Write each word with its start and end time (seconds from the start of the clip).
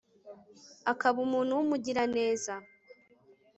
akaba 0.91 1.17
umuntu 1.25 1.51
w'umugiraneza 1.57 2.53